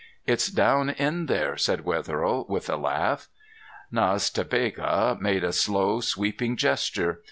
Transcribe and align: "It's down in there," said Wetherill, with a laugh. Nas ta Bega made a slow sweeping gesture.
"It's 0.25 0.47
down 0.47 0.89
in 0.89 1.27
there," 1.27 1.55
said 1.57 1.85
Wetherill, 1.85 2.47
with 2.49 2.71
a 2.71 2.75
laugh. 2.75 3.27
Nas 3.91 4.31
ta 4.31 4.41
Bega 4.41 5.15
made 5.21 5.43
a 5.43 5.53
slow 5.53 5.99
sweeping 5.99 6.57
gesture. 6.57 7.19